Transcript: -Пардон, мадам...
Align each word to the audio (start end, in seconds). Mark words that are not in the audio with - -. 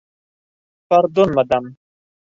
-Пардон, 0.89 1.29
мадам... 1.37 1.65